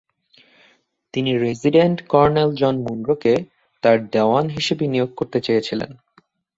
তিনি 1.13 1.31
resident 1.37 1.97
colonel 2.07 2.49
John 2.55 2.75
মুনরোকে 2.81 3.33
তাঁর 3.83 3.97
দেওয়ান 4.11 4.45
হিসেবে 4.49 4.83
নিয়োগ 4.87 5.11
করতে 5.15 5.39
চেয়েছিলেন। 5.41 5.91